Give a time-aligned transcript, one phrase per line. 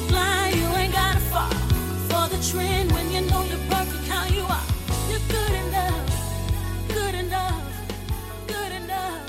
[0.00, 1.54] be blind, you ain't gotta fall
[2.10, 4.66] for the trend when you know you're perfect how you are.
[5.10, 6.08] You're good enough,
[6.88, 7.62] good enough,
[8.46, 9.20] good enough,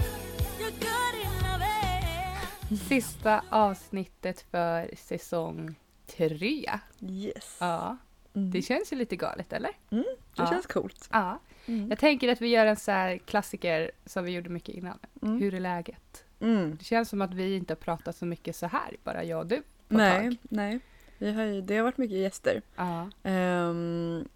[0.59, 2.79] you're good enough.
[2.87, 5.75] Sista avsnittet för säsong
[6.17, 6.65] tre.
[7.01, 7.57] Yes.
[7.59, 7.97] Ja,
[8.35, 8.51] Mm.
[8.51, 9.71] det känns ju lite galet eller?
[9.91, 10.03] Mm,
[10.35, 10.47] det Ja.
[10.49, 11.09] känns coolt.
[11.11, 11.39] Ja.
[11.65, 11.89] Mm.
[11.89, 14.99] Jag tänker att vi gör en så här klassiker som vi gjorde mycket innan.
[15.21, 15.39] Mm.
[15.41, 16.23] Hur är läget?
[16.39, 16.75] Mm.
[16.79, 19.47] Det känns som att vi inte har pratat så mycket så här, bara jag och
[19.47, 19.63] du.
[19.89, 20.37] På Nej, Tag.
[20.49, 20.79] nej.
[21.17, 22.61] Vi har ju, det har varit mycket gäster.
[22.75, 23.09] Ja.
[23.23, 24.27] Ehm,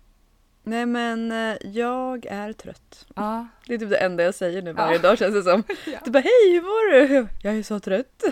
[0.64, 3.06] nej men eh, jag är trött.
[3.16, 3.48] ja.
[3.68, 5.02] Det är typ det enda jag säger nu varje Ja.
[5.02, 5.64] dag känns det som.
[5.94, 6.00] Ja.
[6.06, 7.28] Du bara hej hur mår du?
[7.42, 8.24] Jag är så trött.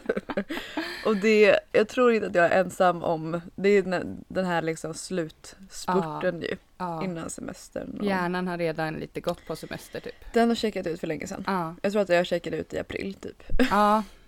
[1.06, 3.82] och det, jag tror inte att jag är ensam om, det är
[4.28, 6.56] den, här liksom slutspurten ju
[7.04, 7.98] innan semestern.
[8.00, 10.34] Och Hjärnan har redan lite gått på semester typ.
[10.34, 11.44] Den har checkat ut för länge sedan.
[11.48, 11.76] Ja.
[11.82, 13.44] Jag tror att jag checkade ut i april typ.
[13.72, 14.04] Ja.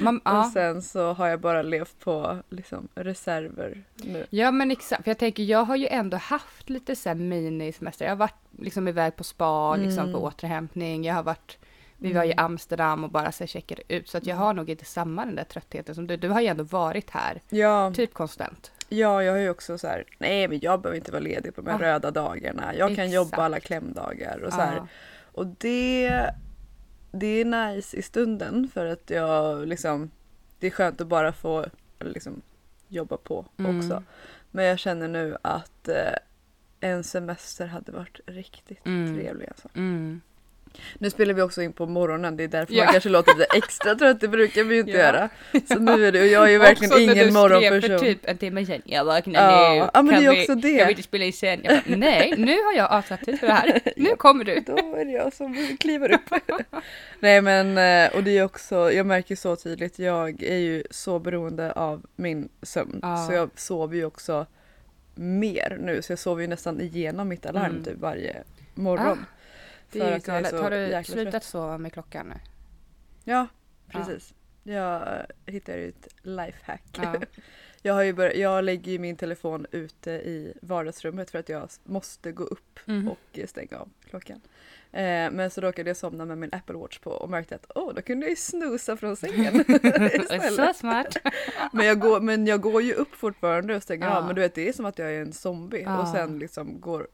[0.00, 0.50] Man, Och ja.
[0.52, 4.26] sen så har jag bara levt på liksom reserver nu.
[4.30, 8.04] ja men exakt, för jag tänker jag har ju ändå haft lite så här minisemester.
[8.04, 10.12] Jag har varit liksom iväg på spa, liksom Mm.
[10.12, 11.04] på återhämtning.
[11.04, 11.58] Jag har varit,
[11.98, 14.08] vi var i Amsterdam och bara så här checkade ut.
[14.08, 16.16] Så att jag har nog inte samma den där tröttheten som du.
[16.16, 18.72] Du har ju ändå varit här, Ja, typ konstant.
[18.88, 21.60] ja, jag har ju också så här, nej men jag behöver inte vara ledig på
[21.60, 21.82] de här Ah.
[21.82, 22.74] röda dagarna.
[22.74, 23.12] Jag kan Exakt.
[23.14, 24.76] jobba alla klämdagar och så här.
[24.76, 24.86] Ja.
[25.34, 26.30] Och det,
[27.12, 30.10] det är nice i stunden för att jag liksom,
[30.58, 31.66] det är skönt att bara få
[32.00, 32.42] liksom,
[32.88, 33.78] jobba på Mm.
[33.78, 34.02] också.
[34.50, 36.14] Men jag känner nu att eh,
[36.80, 39.14] en semester hade varit riktigt Mm.
[39.14, 39.68] trevlig alltså.
[39.74, 40.20] Mm.
[40.98, 42.84] Nu spelar vi också in på morgonen, det är därför Ja.
[42.84, 44.98] man kanske låter lite extra trött, det brukar vi ju inte Ja.
[44.98, 45.28] göra.
[45.68, 47.80] Så nu är det, och jag är ju verkligen Också när ingen du morgonperson.
[47.82, 48.82] skrev för typ en timme sedan.
[48.84, 49.76] Jag vaknar Ja, nu.
[49.94, 50.78] ja, men kan det är vi, också det.
[50.78, 51.60] Kan vi inte spela in sen?
[51.64, 53.80] Jag bara, nej, nu har jag avsatt tid för det här.
[53.96, 54.60] Nu kommer du.
[54.60, 56.30] Då är det jag som kliver upp.
[57.20, 61.18] Nej men, eh, och det är också, jag märker så tydligt, jag är ju så
[61.18, 62.98] beroende av min sömn.
[63.02, 63.16] Ja.
[63.16, 64.46] Så jag sover ju också
[65.14, 67.84] mer nu, så jag sover ju nästan igenom mitt alarm Mm.
[67.84, 68.36] typ varje
[68.74, 69.24] morgon.
[69.92, 70.52] Det För är att galet.
[70.52, 71.44] Har du slutat trött.
[71.44, 72.34] sova med klockan nu?
[73.24, 73.46] Ja,
[73.88, 74.34] precis.
[74.62, 76.82] Jag eh, hittar ju ett lifehack.
[77.02, 77.14] Ja.
[77.84, 81.68] Jag, har ju börjat, jag lägger ju min telefon ute i vardagsrummet för att jag
[81.84, 83.08] måste gå upp Mhm.
[83.08, 84.40] och stänga av klockan.
[84.92, 87.94] Eh, men så råkade jag somna med min Apple Watch på och märkte att åh,
[87.94, 89.64] då kunde jag ju snusa från sängen.
[90.56, 91.16] Så smart.
[91.72, 94.16] Men jag, går, men jag går ju upp fortfarande och stänger Ja.
[94.18, 94.26] av.
[94.26, 96.02] Men du vet, det är som att jag är en zombie Ja.
[96.02, 97.08] och sen liksom går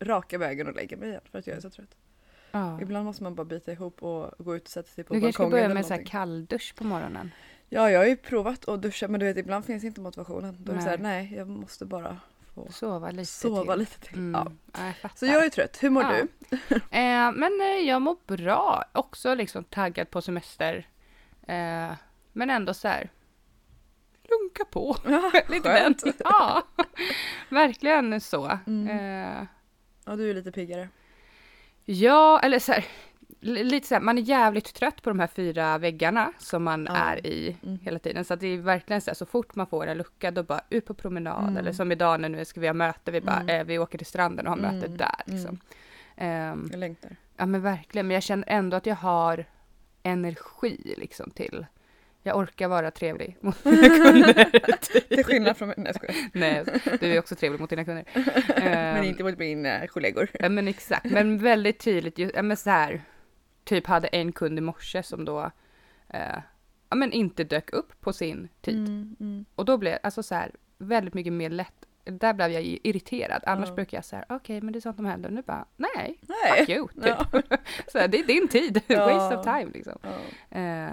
[0.00, 1.96] raka vägen och lägger mig igen för att jag är så trött.
[2.52, 2.80] Ja.
[2.80, 5.32] Ibland måste man bara bita ihop och gå ut och sätta sig på Du kanske
[5.32, 6.10] ska balkongen börja med så någonting.
[6.10, 7.30] kalldusch på morgonen.
[7.68, 10.56] Ja, jag har ju provat att duscha men du vet ibland finns inte motivationen.
[10.60, 10.84] Då är det Nej.
[10.84, 12.20] såhär, nej jag måste bara
[12.54, 13.80] få Sova lite sova till.
[13.80, 14.14] lite till.
[14.18, 14.32] Mm.
[14.34, 14.52] Ja.
[14.86, 15.18] Ja, jag.
[15.18, 16.12] Så jag är trött, hur mår Ja.
[16.12, 16.28] du?
[16.76, 18.84] Eh, men eh, jag mår bra.
[18.92, 20.88] Också liksom taggad på semester.
[21.48, 21.92] Eh,
[22.32, 23.10] men ändå så här.
[24.28, 24.96] Lunka på.
[25.04, 25.94] Ja, Lite den.
[26.24, 26.62] Ja,
[27.48, 28.58] verkligen så.
[28.66, 28.88] Mm.
[29.40, 29.46] Eh,
[30.06, 30.88] Ja, du är lite piggare.
[31.84, 32.84] ja, eller så här.
[33.40, 36.86] li- Lite så här, man är jävligt trött på de här fyra väggarna som man
[36.90, 36.96] Ja.
[36.96, 37.78] är i Mm.
[37.82, 38.24] hela tiden.
[38.24, 40.60] Så att det är verkligen så här, så fort man får en lucka då bara
[40.70, 41.42] ut på promenad.
[41.42, 41.56] Mm.
[41.56, 43.60] Eller som idag när nu ska vi ha möte, vi bara, Mm.
[43.60, 44.96] eh, vi åker till stranden och har möte Mm.
[44.98, 45.22] där.
[45.26, 45.58] Liksom.
[46.16, 47.16] Ehm, Jag längtar.
[47.36, 49.44] Ja men verkligen, men jag känner ändå att jag har
[50.02, 51.66] energi liksom till
[52.26, 54.44] jag orkar vara trevlig mot mina kunder.
[55.08, 55.72] Till skillnad från.
[55.76, 56.00] Nej, jag.
[56.32, 56.64] Nej,
[57.00, 58.04] du är också trevlig mot dina kunder.
[58.60, 60.28] Men Ehm, inte mot mina kollegor.
[60.40, 63.02] Ja men exakt, men väldigt tydligt, ja men så här,
[63.64, 65.50] typ hade en kund i morse som då
[66.08, 66.36] eh,
[66.90, 68.88] ja men inte dök upp på sin tid.
[68.88, 69.44] Mm, mm.
[69.54, 73.42] Och då blev alltså så här väldigt mycket mer lätt, där blev jag irriterad.
[73.46, 73.74] Annars Ja.
[73.74, 75.30] brukar jag säga okej men det är sånt som händer.
[75.30, 76.58] Nu bara, nej, Nej.
[76.58, 77.04] fuck you, typ.
[77.06, 77.26] Ja.
[77.92, 79.06] så här, det är din tid, Ja.
[79.06, 79.98] waste of time liksom.
[80.02, 80.58] Ja.
[80.60, 80.90] Eh,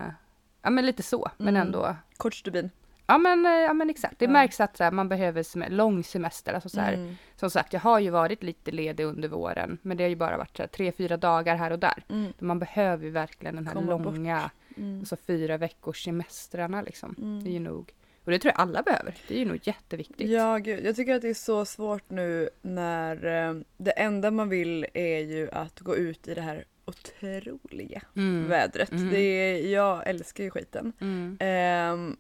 [0.64, 1.68] ja men lite så, men Mm.
[1.68, 1.96] ändå.
[2.18, 2.70] Kort stubin.
[3.08, 6.04] Ja men, eh, ja men exakt, det märks att så här, man behöver sem- lång
[6.04, 6.54] semester.
[6.54, 7.16] Alltså, så här, Mm.
[7.36, 10.38] Som sagt, jag har ju varit lite ledig under våren, men det har ju bara
[10.38, 12.04] varit så här, tre, fyra dagar här och där.
[12.10, 12.34] Mm.
[12.40, 15.00] Man behöver ju verkligen den här Komma långa, Mm.
[15.00, 17.16] alltså fyra veckors semestrarna liksom.
[17.18, 17.44] Mm.
[17.44, 17.92] Det är ju nog,
[18.26, 19.16] och det tror jag alla behöver.
[19.28, 20.30] Det är ju nog jätteviktigt.
[20.30, 20.86] Ja, gud.
[20.86, 25.20] Jag tycker att det är så svårt nu när eh, det enda man vill är
[25.20, 28.48] ju att gå ut i det här otroliga Mm.
[28.50, 28.92] vädret.
[28.92, 29.10] Mm.
[29.10, 30.94] Det är, jag älskar ju skiten.
[31.02, 31.38] Mm.
[31.40, 32.18] Ehm,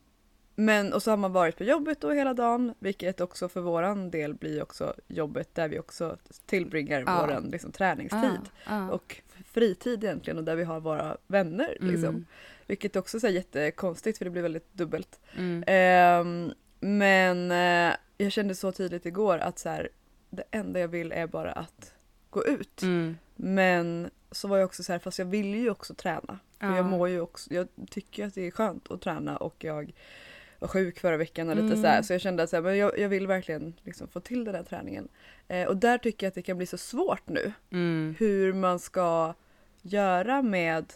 [0.56, 4.12] men och så har man varit på jobbet då hela dagen, vilket också för våran
[4.12, 7.21] del blir också jobbet där vi också tillbringar Ja.
[7.25, 8.39] våran liksom, träningstid.
[8.65, 8.89] Ah, ah.
[8.89, 11.77] Och fritid egentligen och där vi har våra vänner.
[11.80, 12.10] Liksom.
[12.10, 12.25] Mm.
[12.68, 15.19] Vilket också är jättekonstigt för det blir väldigt dubbelt.
[15.38, 15.63] Mm.
[15.68, 19.89] Ehm, men eh, jag kände så tydligt igår att så här,
[20.30, 21.94] det enda jag vill är bara att
[22.30, 22.81] gå ut.
[22.81, 23.18] Mm.
[23.36, 26.39] Men så var jag också så här, fast jag vill ju också träna.
[26.59, 26.75] För Ja.
[26.75, 29.94] jag mår ju också, jag tycker att det är skönt att träna och jag
[30.59, 31.81] var sjuk förra veckan och lite Mm.
[31.81, 32.01] så här.
[32.01, 34.56] Så jag kände att så här, men jag, jag vill verkligen liksom få till den
[34.56, 35.07] här träningen.
[35.47, 37.53] Eh, och där tycker jag att det kan bli så svårt nu.
[37.71, 38.15] Mm.
[38.19, 39.33] Hur man ska
[39.81, 40.94] göra med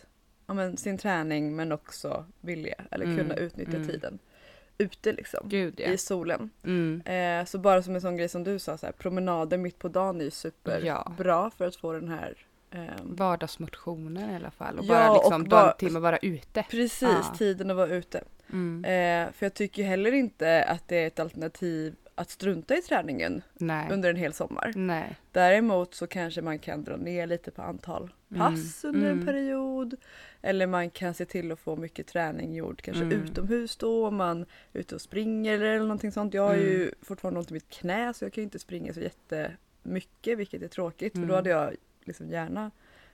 [0.48, 3.88] ja, men, sin träning men också vilja eller Mm, kunna utnyttja mm.
[3.88, 4.20] tiden
[4.78, 5.50] ute liksom.
[5.50, 5.88] Gud ja.
[5.88, 6.50] I solen.
[6.64, 7.02] Mm.
[7.06, 9.88] Eh, så bara som en sån grej som du sa, så här, promenader mitt på
[9.88, 11.52] dagen är ju superbra Ja.
[11.58, 12.38] för att få den här
[12.72, 14.80] ehm, Vardagsmotionen i alla fall.
[14.80, 15.72] Och Ja, bara och liksom bara- bara...
[15.74, 16.66] timme vara ute.
[16.70, 17.34] Precis, Ja.
[17.38, 18.24] tiden att vara ute.
[18.54, 18.86] Mm.
[18.86, 23.42] Eh, för jag tycker heller inte att det är ett alternativ att strunta i träningen
[23.54, 23.88] Nej.
[23.92, 24.74] under en hel sommar.
[24.76, 25.16] Nej.
[25.32, 29.26] Däremot så kanske man kan dra ner lite på antal pass Mm, under en mm.
[29.26, 29.96] period.
[30.42, 33.22] Eller man kan se till att få mycket träning gjord kanske Mm.
[33.24, 34.42] utomhus då om man
[34.74, 36.34] är ute och springer eller någonting sånt.
[36.34, 36.66] Jag har Mm.
[36.66, 40.62] ju fortfarande ont i mitt knä så jag kan ju inte springa så jättemycket vilket
[40.62, 41.30] är tråkigt för Mm.
[41.30, 41.76] då hade jag
[42.08, 42.72] liksom gärna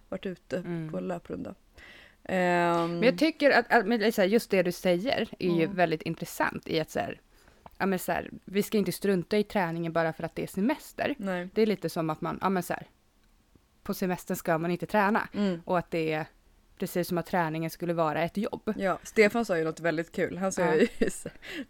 [0.10, 0.92] varit ute Mm.
[0.92, 1.56] på en löprunda.
[2.24, 3.72] Ehm, Men jag tycker att,
[4.18, 5.76] att just det du säger är ju Mm.
[5.76, 7.22] väldigt intressant i att så här,
[7.78, 10.48] ja, men så här, vi ska inte strunta i träningen bara för att det är
[10.48, 11.16] semester.
[11.18, 11.50] nej.
[11.54, 12.88] Det är lite som att man, ja men så här,
[13.84, 15.28] på semestern ska man inte träna.
[15.34, 15.62] Mm.
[15.66, 16.26] Och att det är
[16.78, 18.74] precis som att träningen skulle vara ett jobb.
[18.78, 20.38] Ja, Stefan sa ju något väldigt kul.
[20.38, 20.76] Han sa Ja.
[20.76, 20.88] ju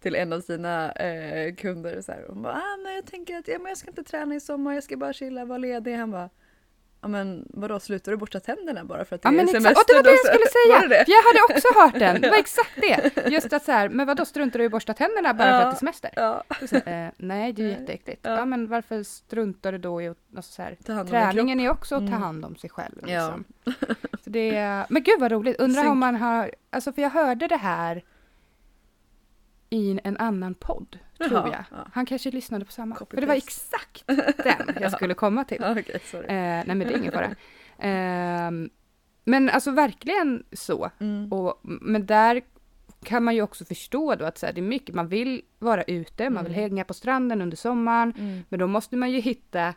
[0.02, 2.26] till en av sina eh, kunder så här.
[2.30, 4.74] Hon bara, ah, men jag tänker att ja, men jag ska inte träna i sommar,
[4.74, 5.96] jag ska bara chilla, vara ledig.
[5.96, 6.30] Han bara,
[7.04, 9.82] ja men vadå slutar du borsta tänderna bara för att det Ja är exakt, semester?
[9.82, 10.88] och det var det jag skulle säga!
[11.00, 11.06] det?
[11.06, 13.30] För jag hade också hört den, det var exakt det!
[13.32, 15.62] Just att så här, men vadå struntar du i att borsta tänderna bara för Ja.
[15.62, 16.12] att det är semester?
[16.16, 18.20] Ja, Så eh, nej, det är ju jätteäckligt.
[18.24, 18.32] Ja.
[18.36, 18.46] Ja.
[18.46, 22.08] men varför struntar du då i att, alltså så här, Träningen är också att ta
[22.08, 22.22] Mm.
[22.22, 22.96] hand om sig själv.
[23.08, 23.34] Ja.
[23.38, 23.44] Liksom.
[24.24, 27.48] Så det är, men gud vad roligt, undrar om man har, alltså för jag hörde
[27.48, 28.04] det här
[29.74, 31.64] i en annan podd, tror Jaha, jag.
[31.80, 31.88] ja.
[31.94, 32.96] Han kanske lyssnade på samma.
[32.96, 34.04] Copy För det var exakt
[34.44, 35.64] den jag skulle komma till.
[36.12, 36.26] Sorry.
[36.28, 37.36] Eh, nej men det är ingen fara.
[37.80, 38.70] Ehm,
[39.26, 40.90] men alltså verkligen så.
[41.00, 41.32] Mm.
[41.34, 42.42] Och, men där
[43.04, 45.84] kan man ju också förstå då att så här, det är mycket, man vill vara
[45.84, 46.64] ute, man vill Mm.
[46.64, 48.14] hänga på stranden under sommaren.
[48.18, 48.44] Mm.
[48.50, 49.74] Men då måste man ju hitta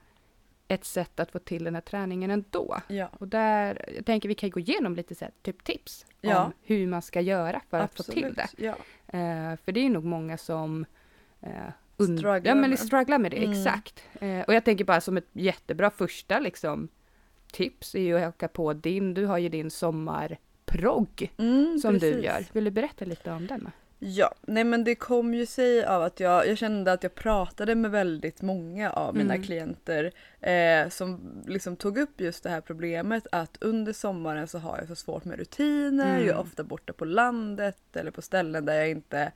[0.68, 2.76] ett sätt att få till den här träningen ändå.
[2.88, 6.44] Ja, Och där, jag tänker vi kan gå igenom lite så här, typ tips Ja.
[6.44, 8.36] om hur man ska göra för att få till absolut.
[8.56, 8.64] det.
[8.64, 8.72] Ja.
[9.18, 10.84] Eh, för det är nog många som
[11.96, 12.78] und- Strugglar ja, men med.
[12.78, 13.44] strugglar med det.
[13.44, 13.50] Mm.
[13.50, 14.02] Exakt.
[14.20, 16.88] Eh, och jag tänker bara som ett jättebra första liksom,
[17.52, 22.00] tips är ju att haka på din, du har ju din sommarprogg Mm, som du
[22.00, 22.24] precis.
[22.24, 22.44] gör.
[22.52, 23.70] Vill du berätta lite om den?
[23.98, 27.74] Ja, nej men det kom ju sig av att jag, jag kände att jag pratade
[27.74, 29.46] med väldigt många av mina Mm.
[29.46, 34.78] klienter eh, som liksom tog upp just det här problemet att under sommaren så har
[34.78, 36.26] jag så svårt med rutiner, Mm.
[36.26, 39.32] jag är ofta borta på landet eller på ställen där jag inte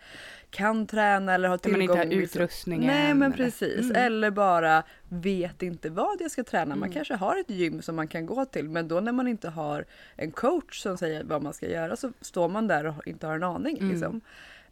[0.51, 2.87] kan träna eller har Där man tillgång inte har utrustningen.
[2.87, 3.97] Nej men precis, Mm.
[3.97, 6.67] eller bara vet inte vad jag ska träna.
[6.77, 6.93] Man Mm.
[6.93, 9.85] kanske har ett gym som man kan gå till men då när man inte har
[10.17, 13.35] en coach som säger vad man ska göra så står man där och inte har
[13.35, 13.79] en aning.
[13.79, 13.91] Mm.
[13.91, 14.21] Liksom.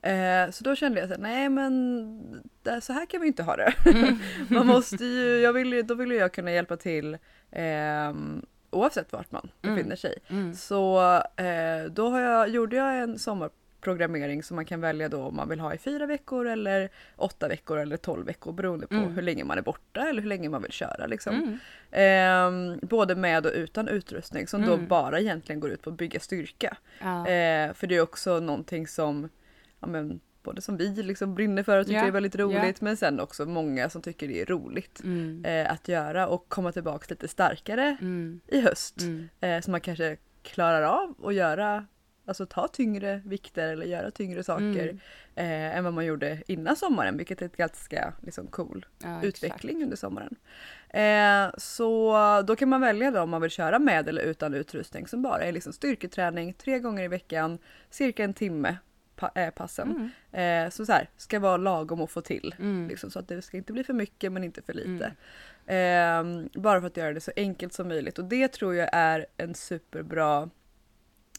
[0.02, 3.42] Eh, så då kände jag så här, nej men det, så här kan vi inte
[3.42, 3.72] ha det.
[3.86, 4.18] Mm.
[4.48, 7.18] man måste ju, jag vill, då vill jag kunna hjälpa till
[7.50, 9.76] ehm, oavsett vart man Mm.
[9.76, 10.18] befinner sig.
[10.28, 10.54] Mm.
[10.54, 11.00] Så
[11.36, 15.48] eh, då har jag, gjorde jag en sommarprogrammering som man kan välja då om man
[15.48, 19.14] vill ha i fyra veckor eller åtta veckor eller tolv veckor beroende på Mm.
[19.14, 21.06] hur länge man är borta eller hur länge man vill köra.
[21.06, 21.58] Liksom.
[21.90, 24.88] Ehm, både med och utan utrustning som då Mm.
[24.88, 26.76] bara egentligen går ut på att bygga styrka.
[27.00, 27.28] Ja.
[27.28, 29.28] Eh, för det är också någonting som
[29.80, 32.72] ja, men, både som vi liksom brinner för och tycker Ja, är väldigt roligt ja.
[32.80, 35.44] men sen också många som tycker det är roligt Mm.
[35.44, 38.40] eh, att göra och komma tillbaka lite starkare Mm.
[38.46, 39.00] i höst.
[39.00, 39.28] Mm.
[39.40, 41.86] Eh, så man kanske klarar av att göra,
[42.26, 44.98] alltså ta tyngre vikter eller göra tyngre saker Mm.
[45.34, 49.82] eh, än vad man gjorde innan sommaren vilket är ett ganska liksom, cool Ja, utveckling
[49.82, 50.34] under sommaren.
[50.90, 52.12] Eh, så
[52.46, 55.42] då kan man välja då om man vill köra med eller utan utrustning som bara
[55.44, 57.58] är liksom styrketräning tre gånger i veckan,
[57.90, 58.76] cirka en timme
[59.54, 60.10] passen.
[60.32, 60.66] Mm.
[60.66, 62.54] Eh, så, så här, ska vara lagom att få till.
[62.58, 62.88] Mm.
[62.88, 65.12] Liksom, så att det ska inte bli för mycket men inte för lite.
[65.66, 69.26] Ehm, bara för att göra det så enkelt som möjligt och det tror jag är
[69.36, 70.50] en superbra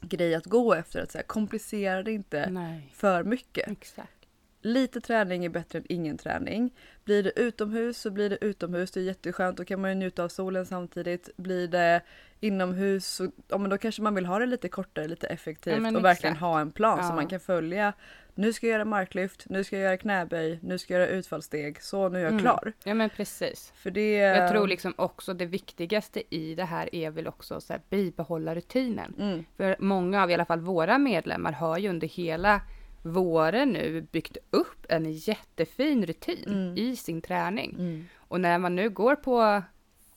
[0.01, 1.01] grej att gå efter.
[1.01, 3.71] Att så här, komplicera det inte Nej, för mycket.
[3.71, 4.18] exakt.
[4.61, 6.71] Lite träning är bättre än ingen träning.
[7.05, 8.91] Blir det utomhus så blir det utomhus.
[8.91, 9.57] Det är jätteskönt.
[9.57, 11.29] Då kan man ju njuta av solen samtidigt.
[11.37, 12.01] Blir det
[12.39, 15.97] inomhus så ja, men då kanske man vill ha det lite kortare, lite effektivt Ja,
[15.97, 17.07] och verkligen ha en plan Ja.
[17.07, 17.93] så man kan följa.
[18.35, 21.81] Nu ska jag göra marklyft, nu ska jag göra knäböj, nu ska jag göra utfallssteg.
[21.81, 22.41] Så nu är jag Mm.
[22.43, 22.73] klar.
[22.83, 23.73] Ja men precis.
[23.75, 24.13] För det...
[24.15, 28.55] Jag tror liksom också det viktigaste i det här är väl också så här, bibehålla
[28.55, 29.13] rutinen.
[29.19, 32.61] Mm, För många av i alla fall våra medlemmar har ju under hela
[33.01, 36.77] våren nu byggt upp en jättefin rutin Mm.
[36.77, 37.75] i sin träning.
[37.79, 39.61] mm, Och när man nu går på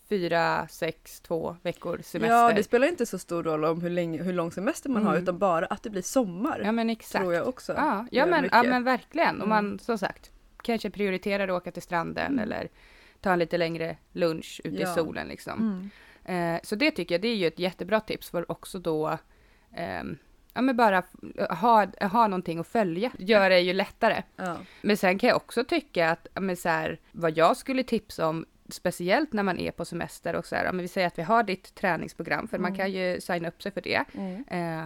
[0.08, 2.34] fyra, sex, två veckor semester.
[2.36, 5.10] Ja, det spelar inte så stor roll om hur, länge, hur lång semester man har
[5.12, 5.22] Mm.
[5.22, 6.60] utan bara att det blir sommar.
[6.64, 7.22] Ja men exakt.
[7.22, 7.72] tror jag också.
[7.72, 9.36] Ja, ja, men, ja men verkligen.
[9.36, 9.48] Mm.
[9.48, 10.30] man som sagt
[10.62, 12.38] kanske prioriterar att åka till stranden Mm.
[12.38, 12.68] eller
[13.20, 14.90] ta en lite längre lunch ute Ja.
[14.92, 15.90] i solen liksom.
[16.24, 16.54] Mm.
[16.56, 19.18] Eh, så det tycker jag, det är ju ett jättebra tips för också då
[19.76, 20.18] ehm,
[20.54, 21.02] Ja men bara
[21.50, 24.22] ha, ha någonting att följa, gör det ju lättare.
[24.36, 24.56] Ja.
[24.82, 28.28] Men sen kan jag också tycka att, ja, men så här, vad jag skulle tipsa
[28.28, 31.18] om, speciellt när man är på semester och så här, ja, men vi säger att
[31.18, 32.78] vi har ditt träningsprogram, för man Mm.
[32.78, 34.04] kan ju signa upp sig för det.
[34.14, 34.44] Mm.
[34.80, 34.84] Eh,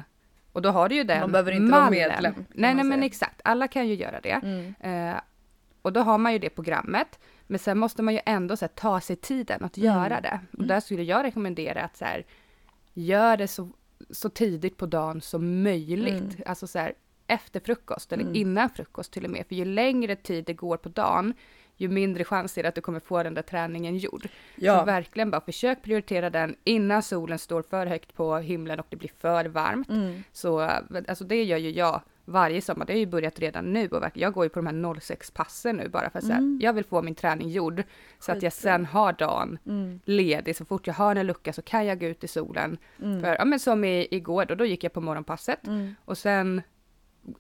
[0.52, 1.98] och då har du ju den Man behöver inte vara mallen.
[2.08, 4.40] medlem, kan Nej, man nej men exakt, alla kan ju göra det.
[4.42, 4.74] Mm.
[4.80, 5.20] Eh,
[5.82, 7.18] och då har man ju det programmet.
[7.46, 9.86] Men sen måste man ju ändå så här, ta sig tiden att Mm.
[9.86, 10.40] göra det.
[10.58, 12.24] Och där skulle jag rekommendera att så här,
[12.94, 13.68] gör det så,
[14.10, 16.14] så tidigt på dagen som möjligt.
[16.14, 16.42] Mm.
[16.46, 16.92] Alltså så här,
[17.26, 18.34] efter frukost eller Mm.
[18.34, 19.46] innan frukost till och med.
[19.48, 21.34] För ju längre tid det går på dagen,
[21.76, 24.28] ju mindre chans är det att du kommer få den där träningen gjord.
[24.56, 24.78] Ja.
[24.78, 28.96] Så verkligen bara försök prioritera den innan solen står för högt på himlen och det
[28.96, 29.88] blir för varmt.
[29.88, 30.22] Mm.
[30.32, 30.60] Så
[31.08, 32.86] alltså det gör ju jag varje sommar.
[32.86, 35.88] Det har ju börjat redan nu och jag går ju på de här 06-passen nu
[35.88, 36.58] bara för att här, Mm.
[36.62, 37.82] jag vill få min träning gjord
[38.18, 40.00] så att jag sen har dagen Mm.
[40.04, 40.56] ledig.
[40.56, 42.78] Så fort jag har en lucka så kan jag gå ut i solen.
[43.02, 43.20] Mm.
[43.22, 45.94] För, ja men som i, igår då, då gick jag på morgonpasset Mm.
[46.04, 46.62] och sen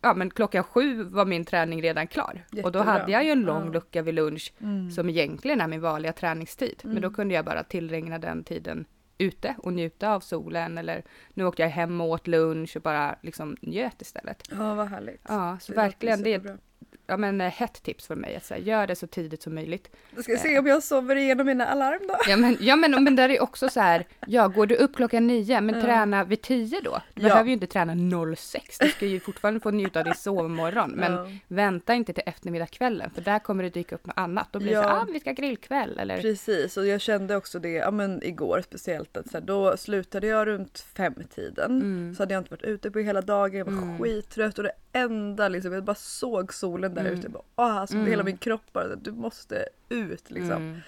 [0.00, 2.44] Ja men klockan sju var min träning redan klar.
[2.50, 2.82] Och då Jättebra.
[2.82, 3.72] hade jag ju en lång Ja.
[3.72, 4.90] lucka vid lunch Mm.
[4.90, 6.80] som egentligen är min vanliga träningstid.
[6.84, 7.14] Men då Mm.
[7.14, 8.84] kunde jag bara tillregna den tiden
[9.18, 11.02] ute och njuta av solen eller
[11.34, 14.42] nu åkte jag hem och åt lunch och bara liksom njöt istället.
[14.50, 15.22] Ja, vad härligt.
[15.28, 16.60] Ja, så Det verkligen det är ett.
[17.06, 19.90] Ja, men, eh, hett tips för mig att säga, gör det så tidigt som möjligt.
[20.10, 22.16] Då ska jag se om jag sover igenom mina alarm då.
[22.28, 25.26] Ja men, ja, men, men där är också så här, ja går du upp klockan
[25.26, 25.80] nio men Ja.
[25.82, 27.00] träna vid tio då.
[27.14, 27.28] Du Ja.
[27.28, 27.94] behöver ju inte träna
[28.36, 30.90] 06, du ska ju fortfarande få njuta av din sovmorgon.
[30.90, 31.26] Men Ja.
[31.48, 34.48] vänta inte till eftermiddag kvällen för där kommer det dyka upp något annat.
[34.52, 34.88] Då blir det så Ja.
[34.88, 38.60] här, ah, vi ska grillkväll eller Precis, och jag kände också det, ja men igår
[38.64, 41.70] speciellt att så här, då slutade jag runt femtiden.
[41.80, 42.14] Mm.
[42.14, 43.98] Så hade jag inte varit ute på hela dagen, jag var Mm.
[43.98, 47.14] skittrött och det enda liksom, jag bara såg solen där Mm.
[47.18, 47.28] ute.
[47.28, 48.08] Bara, åh, alltså, Mm.
[48.08, 50.80] Hela min kropp bara, du måste ut liksom.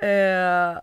[0.00, 0.74] Mm.
[0.74, 0.80] Eh,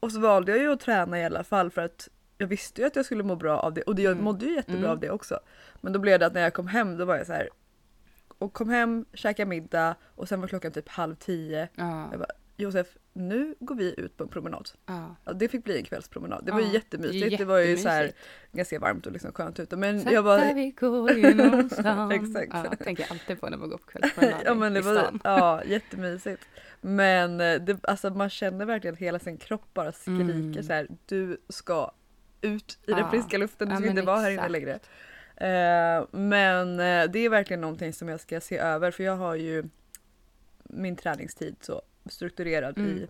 [0.00, 2.86] och så valde jag ju att träna i alla fall för att jag visste ju
[2.86, 4.24] att jag skulle må bra av det och det, jag Mm.
[4.24, 4.90] mådde ju jättebra Mm.
[4.90, 5.40] av det också.
[5.80, 7.48] Men då blev det att när jag kom hem då var jag så här
[8.38, 11.68] och kom hem, käkade middag och sen var klockan typ halv tio.
[11.74, 14.70] Ja, Jag bara, Josef, nu går vi ut på en promenad.
[14.86, 15.16] ja.
[15.24, 16.46] Ja, det fick bli en kvällspromenad.
[16.46, 17.38] Det var ju Ja, jättemysigt.
[17.38, 18.52] Det var ju så här jättemysigt.
[18.52, 19.76] ganska varmt och liksom skönt ute.
[19.76, 20.52] Men Sakta jag bara...
[20.52, 22.10] vi går genom stan.
[22.12, 22.50] Exakt.
[22.54, 25.20] Ja, tänker jag alltid på när man går på kvällspromenad ja men det i stan.
[25.24, 26.42] ja, jättemysigt.
[26.80, 30.62] Men eh, det, alltså, man känner verkligen hela sin kropp bara skriker Mm.
[30.62, 30.88] så här.
[31.06, 31.90] Du ska
[32.40, 33.68] ut i den friska luften.
[33.68, 34.72] Du ska inte vara här inne längre.
[35.36, 39.34] Eh, men eh, det är verkligen någonting som jag ska se över för jag har
[39.34, 39.64] ju
[40.64, 42.90] min träningstid så strukturerad Mm.
[42.98, 43.06] i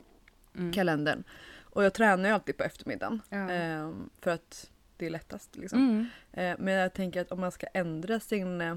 [0.59, 0.73] Mm.
[0.73, 1.25] kalendern.
[1.63, 3.23] Och jag tränar ju alltid på eftermiddagen.
[3.29, 3.51] Ja.
[3.51, 5.79] Ehm, för att det är lättast liksom.
[5.79, 6.07] Mm.
[6.33, 8.77] Eh, men jag tänker att om man ska ändra sin, eh,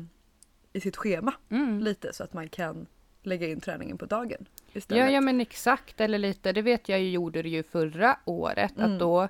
[0.73, 1.79] i sitt schema Mm.
[1.79, 2.85] lite så att man kan
[3.23, 5.03] lägga in träningen på dagen istället.
[5.03, 8.77] Ja, ja men exakt eller lite, det vet jag ju gjorde du ju förra året
[8.77, 8.93] Mm.
[8.93, 9.29] att då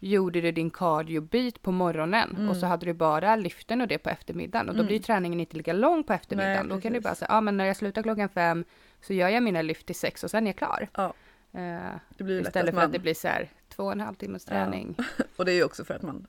[0.00, 2.48] gjorde du din cardiobit på morgonen Mm.
[2.50, 4.86] och så hade du bara lyften och det på eftermiddagen och då Mm.
[4.86, 6.66] blir träningen inte lika lång på eftermiddagen.
[6.66, 8.64] Nej, då kan du bara säga, ja men när jag slutar klockan fem
[9.00, 10.88] så gör jag mina lyft till sex och sen är jag klar.
[10.96, 11.12] Ja.
[12.18, 14.50] Lätt istället för att man, det blir så här två och en halv timmes Ja.
[14.50, 14.96] träning.
[15.36, 16.26] Och det är ju också för att man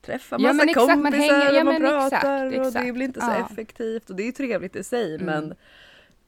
[0.00, 2.92] träffar Ja, massa men exakt, man kompisar hänger- ja, och man pratar exakt, och det
[2.92, 3.46] blir inte så Ja.
[3.50, 5.26] effektivt och det är ju trevligt i sig Mm.
[5.26, 5.54] men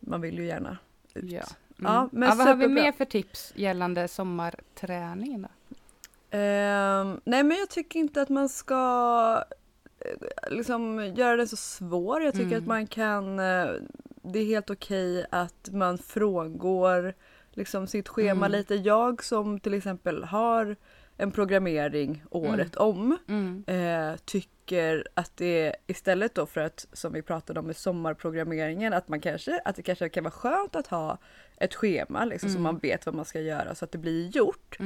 [0.01, 0.79] man vill ju gärna
[1.15, 1.31] ut.
[1.31, 1.43] Ja.
[1.77, 2.09] Ja, Mm.
[2.13, 5.49] men ja, vad har vi mer för tips gällande sommarträningen då?
[6.31, 9.45] Ehm, nej men jag tycker inte att man ska
[9.99, 12.23] eh, liksom göra den så svår.
[12.23, 12.59] Jag tycker Mm.
[12.59, 13.67] att man kan, eh,
[14.23, 17.15] det är helt okej att man frångår
[17.53, 18.59] liksom sitt schema Mm.
[18.59, 18.75] lite.
[18.75, 20.77] Jag som till exempel har
[21.17, 23.65] en programmering året om Mm.
[23.67, 29.09] eh, tycker att det istället då för att som vi pratade om med sommarprogrammeringen att
[29.09, 31.19] man kanske att det kanske kan vara skönt att ha
[31.57, 32.63] ett schema liksom så Mm.
[32.63, 34.77] man vet vad man ska göra så att det blir gjort.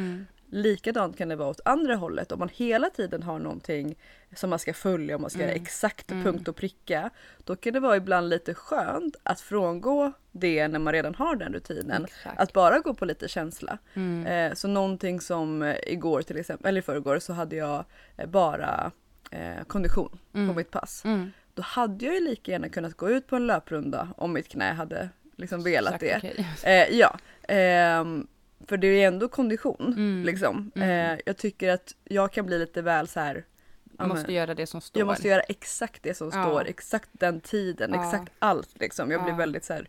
[0.52, 0.62] Mm.
[0.62, 3.96] Likadant kan det vara åt andra hållet om man hela tiden har någonting
[4.34, 5.48] som man ska följa och man ska Mm.
[5.48, 6.24] göra exakt Mm.
[6.24, 7.10] punkt och pricka.
[7.44, 11.52] Då kan det vara ibland lite skönt att frångå det när man redan har den
[11.52, 12.04] rutinen.
[12.04, 12.40] Exakt.
[12.40, 13.78] Att bara gå på lite känsla.
[13.94, 14.26] Mm.
[14.26, 17.84] Eh, så någonting som eh, igår till exempel, eller i förrgår så hade jag
[18.16, 18.90] eh, bara
[19.30, 20.48] eh, kondition Mm.
[20.48, 21.04] på mitt pass.
[21.04, 21.32] Mm.
[21.54, 24.72] Då hade jag ju lika gärna kunnat gå ut på en löprunda om mitt knä
[24.72, 26.16] hade liksom velat Sagt det.
[26.16, 26.46] okej.
[26.62, 28.26] Eh, ja, ehm,
[28.68, 30.22] för det är ju ändå kondition Mm.
[30.24, 30.72] liksom.
[30.74, 31.12] Mm.
[31.14, 33.44] Eh, jag tycker att jag kan bli lite väl så här.
[33.84, 35.00] ja, Man måste men, göra det som står.
[35.00, 36.42] jag måste göra exakt det som Ja.
[36.44, 38.04] står, exakt den tiden, Ja.
[38.04, 39.10] exakt allt liksom.
[39.10, 39.88] Jag blir väldigt så här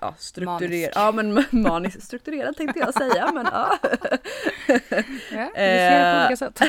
[0.00, 0.70] ja, strukturerad.
[0.70, 0.92] Manisk.
[0.94, 3.78] Ja men maniskt strukturerad tänkte jag säga men ja.
[5.32, 6.60] Ja, det på sätt.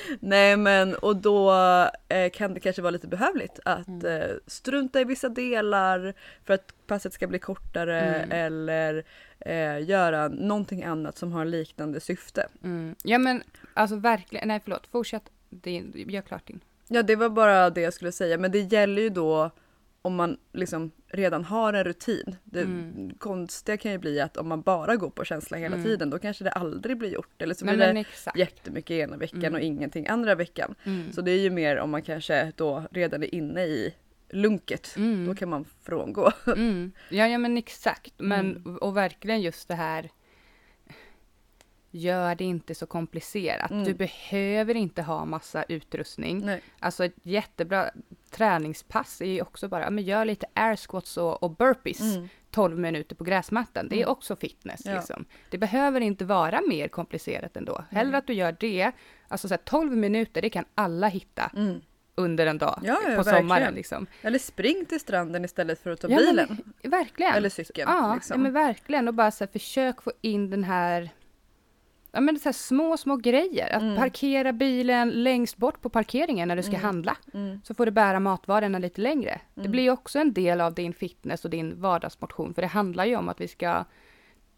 [0.20, 1.52] Nej men och då
[2.08, 4.06] eh, kan det kanske vara lite behövligt att Mm.
[4.22, 8.30] eh, strunta i vissa delar för att passet ska bli kortare Mm.
[8.32, 9.04] eller
[9.40, 12.46] eh, göra någonting annat som har liknande syfte.
[12.64, 12.94] Mm.
[13.04, 13.42] Ja men
[13.74, 15.22] alltså verkligen, nej förlåt, fortsätt.
[15.50, 16.60] Din, gör klart din.
[16.88, 19.50] Ja det var bara det jag skulle säga men det gäller ju då
[20.02, 22.36] om man liksom redan har en rutin.
[22.44, 23.10] Det Mm.
[23.18, 25.86] konstiga kan ju bli att om man bara går på känsla hela Mm.
[25.86, 28.38] tiden då kanske det aldrig blir gjort eller så Nej blir men det exakt.
[28.38, 29.54] jättemycket ena veckan Mm.
[29.54, 30.74] och ingenting andra veckan.
[30.84, 31.12] Mm.
[31.12, 33.94] Så det är ju mer om man kanske då redan är inne i
[34.30, 34.94] lunket.
[34.96, 35.26] Mm.
[35.26, 36.32] Då kan man frångå.
[36.46, 36.92] Mm.
[37.10, 38.12] Ja, ja men exakt.
[38.18, 38.76] Men.
[38.80, 40.10] Och verkligen just det här.
[41.94, 43.70] Gör det inte så komplicerat.
[43.70, 43.84] Mm.
[43.84, 46.46] Du behöver inte ha massa utrustning.
[46.46, 46.60] Nej.
[46.78, 47.90] Alltså ett jättebra
[48.30, 52.00] träningspass är ju också bara, men gör lite air squats och, och burpees.
[52.00, 52.28] Mm.
[52.50, 53.88] 12 minuter på gräsmattan.
[53.88, 54.10] Det är Mm.
[54.12, 54.80] också fitness.
[54.84, 54.94] Ja.
[54.94, 55.24] Liksom.
[55.50, 57.84] Det behöver inte vara mer komplicerat ändå.
[57.90, 58.18] Hellre Mm.
[58.18, 58.92] att du gör det.
[59.28, 61.80] Alltså så här, 12 minuter, det kan alla hitta Mm.
[62.14, 63.38] under en dag Ja, ja, på verkligen.
[63.40, 63.74] sommaren.
[63.74, 64.06] Liksom.
[64.22, 66.58] Eller spring till stranden istället för att ta Ja, men bilen.
[66.82, 67.34] Verkligen.
[67.34, 67.90] Eller cykeln.
[67.90, 68.42] Ja, liksom.
[68.42, 69.08] men verkligen.
[69.08, 71.10] Och bara så här, försök få in den här
[72.14, 73.72] Ja men så här små, små grejer.
[73.76, 73.96] Att Mm.
[73.96, 76.82] parkera bilen längst bort på parkeringen när du ska Mm.
[76.82, 77.16] handla.
[77.34, 77.60] Mm.
[77.64, 79.40] Så får du bära matvarorna lite längre.
[79.54, 79.72] Det Mm.
[79.72, 82.54] blir också en del av din fitness och din vardagsmotion.
[82.54, 83.84] För det handlar ju om att vi ska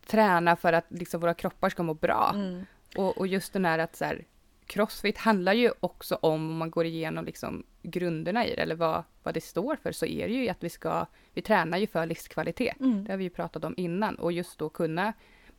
[0.06, 2.30] träna för att liksom våra kroppar ska må bra.
[2.34, 2.64] Mm.
[2.96, 4.25] Och, och just den här att så här,
[4.66, 9.02] crossfit handlar ju också om, om man går igenom liksom grunderna i det, eller vad,
[9.23, 12.06] vad det står för, så är det ju att vi ska, vi tränar ju för
[12.06, 12.80] livskvalitet.
[12.80, 13.04] Mm.
[13.04, 14.14] Det har vi ju pratat om innan.
[14.14, 15.12] Och just då kunna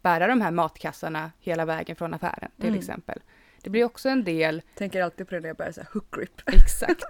[0.05, 2.79] bära de här matkassarna hela vägen från affären till Mm.
[2.79, 3.19] exempel.
[3.61, 6.41] Det blir också en del, Tänker alltid på det när jag börjar säga hook grip.
[6.45, 7.03] exakt.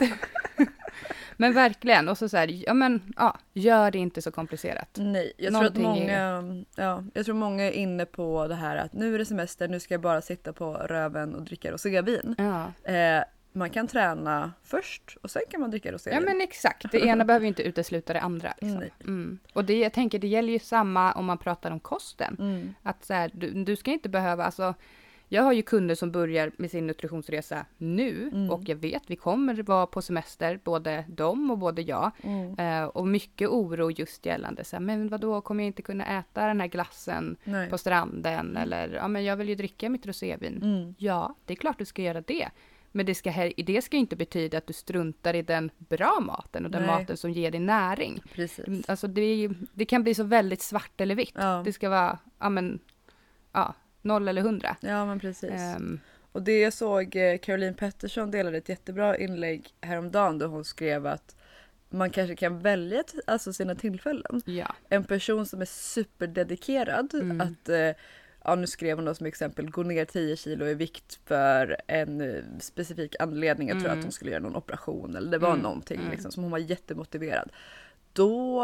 [1.37, 4.89] men verkligen, och så så här, ja men ja, gör det inte så komplicerat.
[4.99, 6.43] Nej, jag tror att många,
[6.75, 9.79] ja, jag tror många är inne på det här att nu är det semester, nu
[9.79, 12.35] ska jag bara sitta på röven och dricka rosévin.
[12.37, 12.91] Ja.
[12.93, 13.23] Eh,
[13.55, 16.19] man kan träna först och sen kan man dricka rosévin.
[16.19, 18.53] Ja men exakt, det ena behöver ju inte utesluta det andra.
[18.61, 18.83] Liksom.
[19.03, 19.39] Mm.
[19.53, 22.35] Och det, jag tänker, det gäller ju samma om man pratar om kosten.
[22.39, 22.73] Mm.
[22.83, 24.73] Att så här, du, du ska inte behöva, alltså
[25.29, 28.51] jag har ju kunder som börjar med sin nutritionsresa nu Mm.
[28.51, 32.11] och jag vet vi kommer vara på semester, både de och både jag.
[32.23, 32.59] Mm.
[32.59, 36.47] Eh, och mycket oro just gällande så här, men vadå, kommer jag inte kunna äta
[36.47, 37.69] den här glassen Nej.
[37.69, 40.59] på stranden eller ja men jag vill ju dricka mitt rosévin.
[40.63, 40.95] Mm.
[40.97, 42.49] Ja, det är klart du ska göra det.
[42.95, 46.71] Men det ska, det ska inte betyda att du struntar i den bra maten och
[46.71, 46.99] den Nej.
[46.99, 48.21] maten som ger dig näring.
[48.33, 48.89] Precis.
[48.89, 51.31] Alltså det, det kan bli så väldigt svart eller vitt.
[51.35, 51.61] Ja.
[51.65, 52.79] Det ska vara, ja men,
[53.51, 54.75] ja, noll eller hundra.
[54.81, 55.51] Ja men precis.
[55.51, 55.99] Ehm,
[56.31, 61.07] Och det jag såg, eh, Caroline Pettersson delade ett jättebra inlägg häromdagen då hon skrev
[61.07, 61.35] att
[61.89, 64.41] man kanske kan välja alltså sina tillfällen.
[64.45, 64.75] ja.
[64.89, 67.41] En person som är superdedikerad Mm.
[67.41, 67.89] att eh,
[68.47, 72.21] Ja nu skrev hon då som exempel gå ner 10 kilo i vikt för en
[72.21, 73.67] eh, specifik anledning.
[73.69, 73.99] Jag tror Mm.
[73.99, 75.61] att hon skulle göra någon operation eller det var Mm.
[75.61, 76.11] någonting Mm.
[76.11, 77.49] liksom, som hon var jättemotiverad.
[78.13, 78.63] Då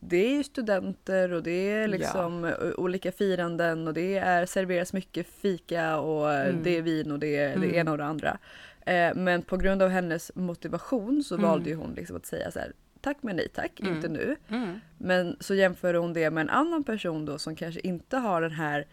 [0.00, 4.92] det är ju studenter och det är liksom eh, olika firanden och det är serveras
[4.92, 6.62] mycket fika och Mm.
[6.62, 7.74] det är vin och det är det Mm.
[7.74, 8.38] ena och det andra.
[8.86, 11.46] Eh, men på grund av hennes motivation så Mm.
[11.50, 12.72] valde hon liksom att säga så här
[13.04, 13.94] tack men nej tack, Mm.
[13.96, 14.36] inte nu.
[14.48, 14.80] Mm.
[14.98, 18.50] Men så jämför hon det med en annan person då som kanske inte har den
[18.50, 18.86] här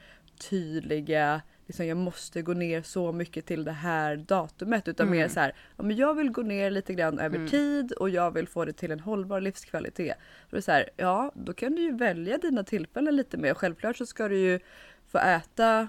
[0.49, 5.19] tydliga liksom jag måste gå ner så mycket till det här datumet utan Mm.
[5.19, 7.47] mer så här, ja, men jag vill gå ner lite grann över Mm.
[7.49, 10.17] tid och jag vill få det till en hållbar livskvalitet.
[10.49, 13.53] Så det är så här, ja då kan du ju välja dina tillfällen lite mer.
[13.53, 14.59] Självklart så ska du ju
[15.11, 15.87] få äta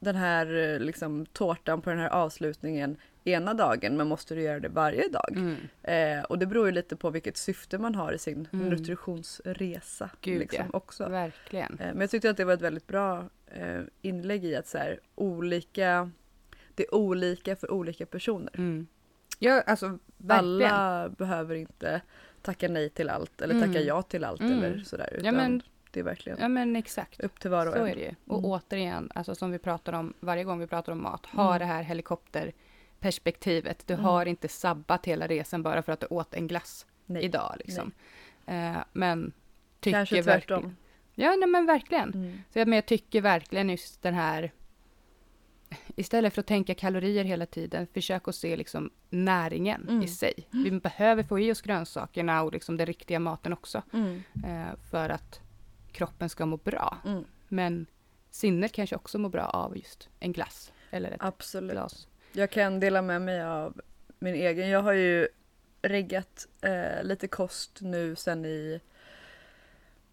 [0.00, 4.60] den här eh, liksom, tårtan på den här avslutningen ena dagen men måste du göra
[4.60, 5.36] det varje dag?
[5.36, 5.56] Mm.
[5.82, 8.68] Eh, och det beror ju lite på vilket syfte man har i sin Mm.
[8.68, 10.10] nutritionsresa.
[10.20, 10.76] Gud, liksom, ja.
[10.76, 11.08] också.
[11.08, 11.72] Verkligen.
[11.72, 14.78] Eh, men jag tyckte att det var ett väldigt bra eh, inlägg i att så
[14.78, 16.10] här, olika,
[16.74, 18.50] det är olika för olika personer.
[18.56, 18.86] Mm.
[19.38, 20.72] Ja, alltså verkligen.
[20.72, 22.00] Alla behöver inte
[22.42, 23.86] tacka nej till allt eller tacka Mm.
[23.86, 24.52] ja till allt Mm.
[24.64, 25.08] eller sådär.
[25.12, 25.62] Ja, Utan men-
[25.98, 27.20] det är verkligen Ja men exakt.
[27.20, 27.88] upp till var och Så en.
[27.90, 28.14] är det ju.
[28.26, 28.50] Och Mm.
[28.50, 31.58] återigen, alltså som vi pratar om varje gång vi pratar om mat, ha Mm.
[31.58, 33.86] det här helikopterperspektivet.
[33.86, 34.04] Du Mm.
[34.04, 37.24] har inte sabbat hela resan bara för att du åt en glass Nej.
[37.24, 37.54] idag.
[37.58, 37.92] Liksom.
[38.46, 39.32] Eh, men
[39.80, 40.60] tycker Kanske verkligen...
[40.62, 40.76] tvärtom.
[41.14, 42.14] Ja, nej, men verkligen.
[42.14, 42.32] Mm.
[42.52, 44.52] Så men jag tycker verkligen just den här...
[45.96, 50.02] Istället för att tänka kalorier hela tiden, försök att se liksom näringen Mm.
[50.02, 50.32] i sig.
[50.50, 53.82] Vi behöver få i oss grönsakerna och liksom den riktiga maten också.
[53.92, 54.22] Mm.
[54.46, 55.40] Eh, för att
[55.92, 56.98] kroppen ska må bra.
[57.04, 57.24] Mm.
[57.48, 57.86] Men
[58.30, 61.72] sinnet kanske också mår bra av just en glass eller ett Absolut.
[61.72, 62.08] glas.
[62.32, 63.80] Jag kan dela med mig av
[64.18, 64.68] min egen.
[64.68, 65.28] Jag har ju
[65.82, 68.80] reggat eh, lite kost nu sen i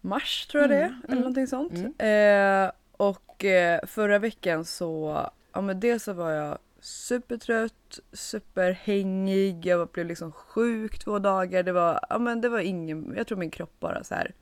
[0.00, 1.72] mars tror jag det är, Mm, eller mm, någonting sånt.
[1.98, 2.64] mm.
[2.66, 5.20] Eh, och eh, förra veckan så,
[5.52, 11.62] ja men dels så var jag supertrött, superhängig, jag blev liksom sjuk två dagar.
[11.62, 14.34] Det var, ja men det var ingen, jag tror min kropp bara så här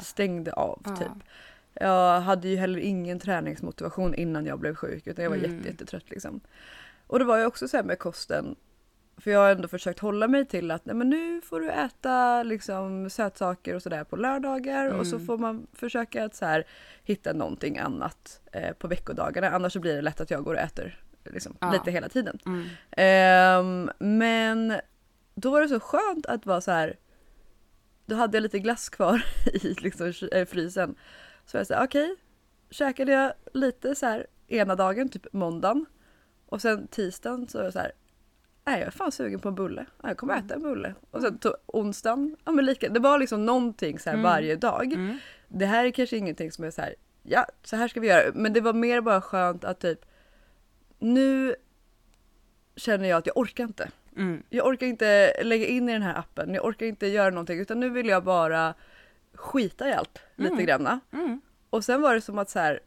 [0.00, 0.96] stängde av ja.
[0.96, 1.08] typ.
[1.74, 5.56] Jag hade ju heller ingen träningsmotivation innan jag blev sjuk utan jag var Mm.
[5.56, 6.40] jätte, jättetrött liksom.
[7.06, 8.56] Och det var ju också så här med kosten.
[9.16, 12.42] För jag har ändå försökt hålla mig till att nej, men nu får du äta
[12.42, 15.26] liksom sötsaker och sådär på lördagar och så Mm.
[15.26, 16.64] får man försöka att så här,
[17.04, 19.50] hitta någonting annat eh, på veckodagarna.
[19.50, 21.00] Annars så blir det lätt att jag går och äter
[21.32, 21.72] liksom, Ja.
[21.72, 22.38] lite hela tiden.
[22.46, 22.64] Mm.
[22.90, 24.80] Ehm, men
[25.34, 26.96] då var det så skönt att vara så här.
[28.06, 30.94] Då hade jag lite glass kvar i liksom, eh, frysen.
[31.46, 32.16] Så jag sa okej,
[32.70, 35.86] käkade jag lite så här ena dagen, typ måndagen.
[36.46, 37.92] Och sen tisdagen så var jag så här.
[38.64, 39.86] Nej jag är fan sugen på en bulle.
[40.02, 40.94] Ja, jag kommer äta en bulle.
[41.10, 42.88] Och sen to- onsdagen, ja men lika.
[42.88, 44.24] Det var liksom någonting så här Mm.
[44.30, 44.92] varje dag.
[44.92, 45.18] Mm.
[45.48, 46.94] Det här är kanske ingenting som är så här.
[47.22, 48.30] ja så här ska vi göra.
[48.34, 50.00] Men det var mer bara skönt att typ
[50.98, 51.54] nu
[52.76, 53.90] känner jag att jag orkar inte.
[54.16, 54.42] Mm.
[54.50, 57.80] Jag orkar inte lägga in i den här appen, jag orkar inte göra någonting utan
[57.80, 58.74] nu vill jag bara
[59.34, 60.66] skita i allt lite Mm.
[60.66, 61.00] granna.
[61.12, 61.40] Mm.
[61.70, 62.80] Och sen var det som att så här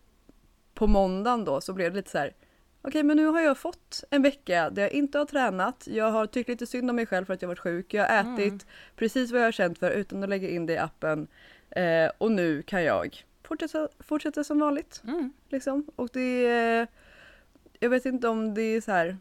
[0.74, 2.34] på måndagen då så blev det lite så här
[2.82, 6.26] okej men nu har jag fått en vecka där jag inte har tränat, jag har
[6.26, 8.60] tyckt lite synd om mig själv för att jag varit sjuk, jag har ätit Mm.
[8.96, 11.28] precis vad jag har känt för utan att lägga in det i appen
[11.70, 15.02] eh, och nu kan jag fortsätta, fortsätta som vanligt.
[15.08, 15.34] Mm.
[15.50, 15.86] Liksom.
[15.96, 16.88] Och det
[17.82, 19.18] jag vet inte om det är så här.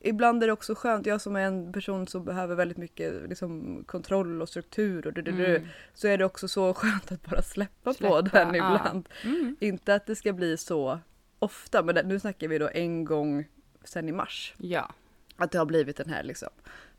[0.00, 3.84] Ibland är det också skönt, jag som är en person som behöver väldigt mycket liksom,
[3.86, 5.68] kontroll och struktur och du, du, du, Mm.
[5.94, 8.76] så är det också så skönt att bara släppa, på Släppa, den ja.
[8.76, 9.08] ibland.
[9.24, 9.56] Mm.
[9.60, 10.98] Inte att det ska bli så
[11.38, 13.44] ofta, men nu snackar vi då en gång
[13.84, 14.54] sen i mars.
[14.58, 14.90] Ja.
[15.36, 16.48] Att det har blivit den här liksom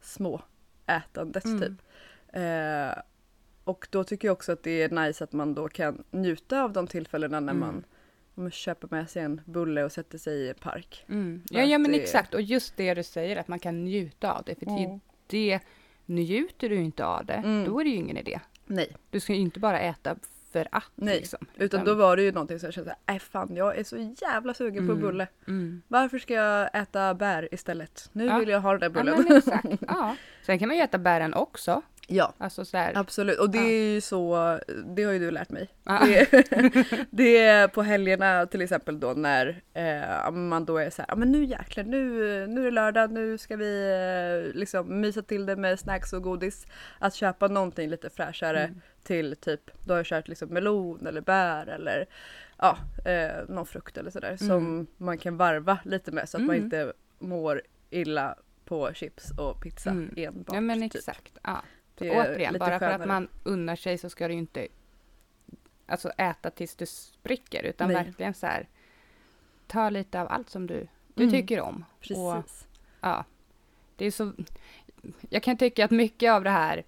[0.01, 0.41] små
[0.85, 1.59] ätandet Mm.
[1.61, 1.71] typ.
[2.33, 3.01] Eh,
[3.63, 6.73] och då tycker jag också att det är nice att man då kan njuta av
[6.73, 7.59] de tillfällena när Mm.
[7.67, 7.83] man,
[8.35, 11.05] man köper med sig en bulle och sätter sig i en park.
[11.09, 11.41] Mm.
[11.49, 14.43] Ja, ja men det- exakt och just det du säger att man kan njuta av
[14.43, 14.99] det för Mm.
[15.27, 15.59] det
[16.05, 17.65] njuter du inte av det Mm.
[17.65, 18.39] då är det ju ingen idé.
[18.65, 20.15] Nej, Du ska ju inte bara äta
[20.51, 21.45] för att Nej, liksom.
[21.57, 24.53] utan då var det ju någonting som jag kände nej fan jag är så jävla
[24.53, 25.03] sugen på Mm.
[25.03, 25.27] bulle.
[25.47, 25.81] mm.
[25.87, 28.09] Varför ska jag äta bär istället?
[28.11, 28.37] Nu Ja.
[28.39, 29.25] vill jag ha den där Ja bullen.
[29.27, 29.65] men exakt.
[29.87, 30.15] Ja.
[30.45, 31.81] Sen kan man ju äta bären också.
[32.07, 32.93] Ja, Alltså så här.
[32.97, 33.39] absolut.
[33.39, 33.63] Och det Ja.
[33.63, 34.59] är ju så,
[34.95, 35.69] det har ju du lärt mig.
[35.83, 35.99] Ja.
[36.05, 36.27] Det,
[37.11, 41.31] det är på helgerna till exempel då när eh, man då är så här, men
[41.31, 42.07] nu jäklar, nu,
[42.47, 43.91] nu är det lördag, nu ska vi
[44.51, 46.65] eh, liksom mysa till det med snacks och godis.
[46.99, 48.81] Att köpa någonting lite fräschare Mm.
[49.03, 52.05] till typ, då har jag kört liksom melon eller bär eller
[52.57, 54.87] ja, eh, någon frukt eller sådär som Mm.
[54.97, 56.65] man kan varva lite med så att man Mm.
[56.65, 60.13] inte mår illa på chips och pizza Mm.
[60.17, 60.55] enbart.
[60.55, 60.95] Ja men typ.
[60.95, 61.37] exakt.
[61.43, 61.61] Ja.
[61.95, 63.07] Det är Återigen, bara för att skönare.
[63.07, 64.67] man unnar sig så ska du ju inte
[65.85, 68.03] alltså äta tills du spricker utan Nej.
[68.05, 68.67] verkligen så här
[69.67, 71.33] ta lite av allt som du, du Mm.
[71.35, 71.85] tycker om.
[71.99, 72.17] Precis.
[72.17, 72.43] Och,
[73.01, 73.25] ja,
[73.95, 74.31] det är så,
[75.29, 76.83] jag kan tycka att mycket av det här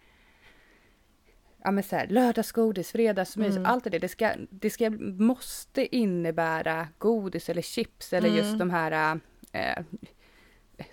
[1.63, 3.65] Ja men så här, lördagsgodis, fredagsmys, Mm.
[3.65, 4.89] allt det där, det ska, det ska,
[5.19, 8.57] måste innebära godis eller chips eller just Mm.
[8.59, 9.19] de här
[9.51, 9.83] eh,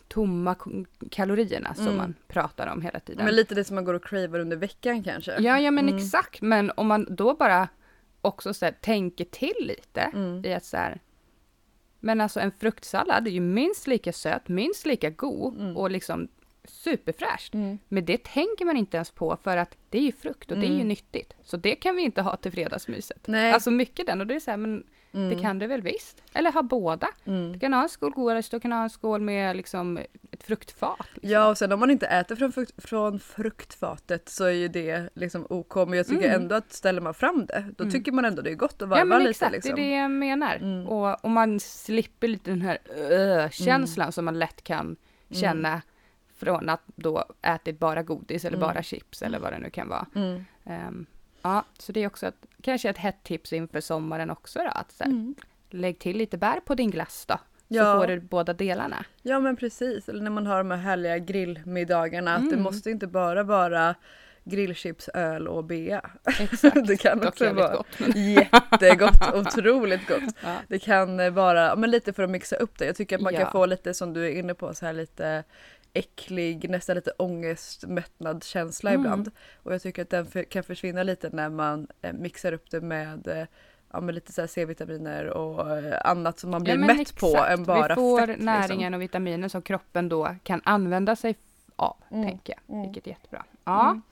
[0.09, 0.57] tomma
[1.11, 1.97] kalorierna som Mm.
[1.97, 3.25] man pratar om hela tiden.
[3.25, 5.33] Men lite det som man går och cravar under veckan kanske.
[5.41, 5.97] Ja, ja men Mm.
[5.97, 6.43] exakt.
[6.43, 7.69] Men om man då bara
[8.21, 10.45] också så här, tänker till lite Mm.
[10.45, 11.01] i att så här,
[12.01, 15.77] men alltså en fruktsallad är ju minst lika söt, minst lika god Mm.
[15.77, 16.29] och liksom
[16.69, 17.55] superfräscht.
[17.55, 17.79] Mm.
[17.89, 20.67] Men det tänker man inte ens på för att det är ju frukt och det
[20.67, 20.89] är ju Mm.
[20.89, 21.35] nyttigt.
[21.43, 23.27] Så det kan vi inte ha till fredagsmyset.
[23.27, 23.53] Nej.
[23.53, 25.29] Alltså mycket den och det är så här, men Mm.
[25.37, 26.23] det kan du väl visst?
[26.33, 27.09] Eller ha båda.
[27.25, 27.53] Mm.
[27.53, 29.99] Du kan ha en skål godis, du kan ha en skål med liksom
[30.31, 30.99] ett fruktfat.
[31.15, 31.31] Liksom.
[31.31, 35.11] Ja och sen om man inte äter från, frukt, från fruktfatet så är ju det
[35.15, 36.43] liksom OK men jag tycker Mm.
[36.43, 37.93] ändå att ställer man fram det då Mm.
[37.93, 39.75] tycker man ändå det är gott att varva Ja men lite exakt, liksom.
[39.75, 40.57] det är det jag menar.
[40.57, 40.87] Mm.
[40.89, 42.79] Och, och man slipper lite den här
[43.45, 44.97] uh, känslan som man lätt kan
[45.31, 45.83] känna
[46.37, 48.69] från att då ätit bara godis eller Mm.
[48.69, 50.07] bara chips eller vad det nu kan vara.
[50.15, 51.07] Mm.
[51.45, 54.93] Ja, så det är också ett, kanske ett hett tips inför sommaren också då, att
[54.93, 55.35] så här, Mm.
[55.71, 57.35] lägg till lite bär på din glass då.
[57.35, 57.99] Så Ja.
[58.01, 59.05] får du båda delarna.
[59.23, 62.63] Ja men precis, eller när man har de här härliga grillmiddagarna att det Mm.
[62.63, 63.95] måste inte bara vara
[64.45, 66.11] grillchips, öl och bea.
[66.41, 66.77] Exakt.
[66.87, 68.17] Det kan Dock också jävligt vara gott.
[68.17, 70.35] Jättegott, otroligt gott.
[70.45, 70.57] ja.
[70.69, 72.85] Det kan vara, men lite för att mixa upp det.
[72.87, 73.41] Jag tycker att man Ja.
[73.41, 75.45] kan få lite som du är inne på, så här lite
[75.95, 79.01] äcklig, nästan lite ångest, mättnad känsla Mm.
[79.01, 79.31] ibland.
[79.63, 82.81] Och jag tycker att den för, kan försvinna lite när man eh, mixar upp det
[82.81, 83.45] med eh,
[83.93, 87.51] ja, med lite så C-vitaminer och eh, annat som man blir Ja, mätt på exakt.
[87.51, 88.29] än bara Vi får fett.
[88.29, 88.45] liksom.
[88.47, 91.35] näringen och vitaminen som kroppen då kan använda sig
[91.77, 92.29] av, Mm.
[92.29, 92.75] tänker jag.
[92.77, 92.87] Mm.
[92.87, 93.45] Vilket är jättebra.
[93.65, 93.91] Ja.
[93.91, 94.03] Mm.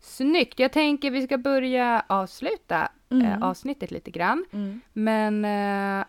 [0.00, 0.58] Snyggt!
[0.58, 3.26] Jag tänker vi ska börja avsluta Mm.
[3.26, 4.44] eh, avsnittet lite grann.
[4.52, 4.80] Mm.
[4.92, 5.44] Men
[6.00, 6.04] eh,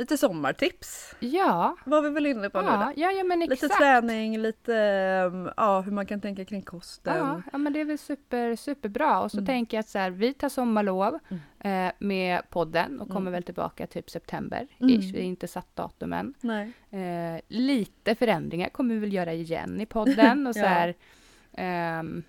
[0.00, 3.00] Lite sommartips ja, var vi väl inne på nu ja, då.
[3.02, 3.62] ja, ja men exakt.
[3.62, 4.72] Lite träning, lite
[5.32, 7.16] um, ja, hur man kan tänka kring kosten.
[7.16, 9.20] Ja, ja, men det är väl super, superbra.
[9.20, 9.46] Och så Mm.
[9.46, 11.88] tänker jag att så här, vi tar sommarlov Mm.
[11.88, 13.32] eh, med podden och kommer Mm.
[13.32, 14.66] väl tillbaka typ september.
[14.80, 14.94] Mm.
[15.00, 15.12] Ish.
[15.14, 16.34] Vi har inte satt datum än.
[16.40, 16.72] Nej.
[16.90, 20.46] Eh, lite förändringar kommer vi väl göra igen i podden.
[20.46, 20.94] Och så här,
[21.52, 22.22] ehm,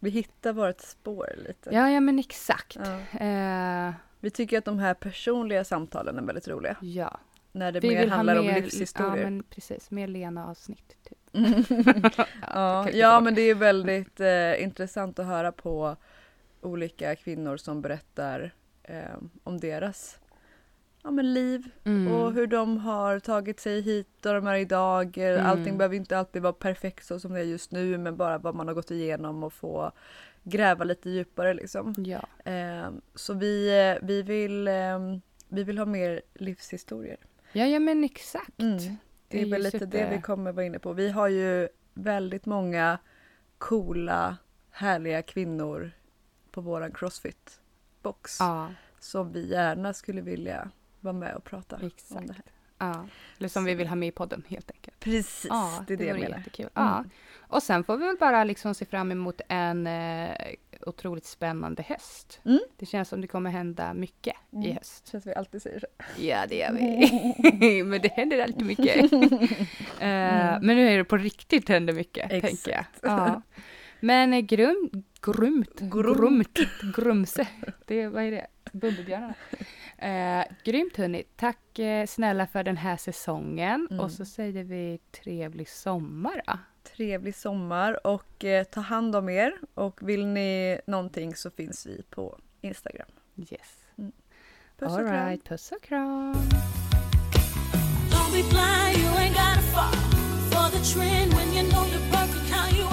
[0.00, 1.70] Vi hittar vårt spår lite.
[1.72, 2.76] ja, ja, men exakt.
[3.12, 3.20] Ja.
[3.26, 6.76] Eh, Vi tycker att de här personliga samtalen är väldigt roliga.
[6.80, 7.20] ja.
[7.52, 9.24] När det Vi mer handlar om mer, ja, livshistorier.
[9.24, 9.90] men precis.
[9.90, 10.96] Mer Lena-avsnitt.
[11.08, 11.18] Typ.
[12.54, 15.96] Ja, ja men det är väldigt eh, intressant att höra på
[16.60, 20.18] olika kvinnor som berättar eh, om deras
[21.02, 22.12] ja, men liv Mm.
[22.12, 25.18] och hur de har tagit sig hit och de är idag.
[25.18, 25.46] Eh, Mm.
[25.46, 28.54] Allting behöver inte alltid vara perfekt så som det är just nu men bara vad
[28.54, 29.92] man har gått igenom och få
[30.48, 31.94] gräva lite djupare liksom.
[31.98, 32.50] Ja.
[32.52, 33.70] Eh, så vi,
[34.02, 34.98] vi, vill, eh,
[35.48, 37.16] vi vill ha mer livshistorier.
[37.52, 38.60] ja, ja, men exakt.
[38.60, 38.78] Mm.
[39.28, 40.92] Det är, ju väl lite super- det vi kommer vara inne på.
[40.92, 42.98] Vi har ju väldigt många
[43.58, 44.36] coola,
[44.70, 45.90] härliga kvinnor
[46.50, 48.36] på våran crossfit-box.
[48.38, 52.26] Ja, Som vi gärna skulle vilja vara med och prata om exakt.
[52.26, 52.42] det här.
[52.78, 53.06] Ja.
[53.38, 55.00] Eller som vi vill ha med i podden helt enkelt.
[55.00, 56.38] Precis, Ja, det är det, jag vore menar.
[56.38, 56.68] jättekul.
[56.74, 57.10] Mm.
[57.48, 60.36] Och sen får vi väl bara liksom se fram emot en eh,
[60.86, 62.40] otroligt spännande höst.
[62.44, 62.58] Mm.
[62.76, 64.76] Det känns som det kommer hända mycket i Mm.
[64.76, 65.08] höst.
[65.12, 65.86] Känns vi alltid säger så.
[66.22, 67.82] Ja, det gör vi.
[67.84, 69.12] men det händer alltid mycket.
[70.00, 72.36] Eh, Men nu är det på riktigt händer mycket, Mm.
[72.36, 72.64] Exakt.
[72.64, 72.84] tänker jag.
[73.12, 73.42] Ja.
[74.00, 74.90] Men eh, grum,
[75.22, 76.14] grumt, Grum.
[76.16, 76.58] grumt,
[76.96, 77.48] grumse.
[77.86, 78.46] Det, vad är det?
[78.72, 79.34] Bumbibjörnarna.
[79.98, 81.22] Eh, grymt hörni.
[81.36, 83.86] Tack eh, snälla för den här säsongen.
[83.90, 84.00] Mm.
[84.04, 86.52] Och så säger vi trevlig sommar då.
[86.96, 89.52] Trevlig sommar och eh, ta hand om er.
[89.74, 93.08] Och vill ni någonting så finns vi på Instagram.
[93.36, 93.50] Yes.
[94.78, 95.28] Puss och All kram.
[95.28, 96.34] right, puss och kram.
[98.10, 99.94] Don't be blind, you ain't gotta fall
[100.50, 102.85] for the trend when you know you're perfect how you are.